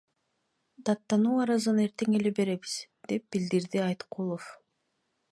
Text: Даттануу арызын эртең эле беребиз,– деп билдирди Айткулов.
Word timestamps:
Даттануу 0.87 1.33
арызын 1.43 1.81
эртең 1.83 2.15
эле 2.19 2.31
беребиз,– 2.39 2.73
деп 3.11 3.27
билдирди 3.35 3.83
Айткулов. 3.89 4.49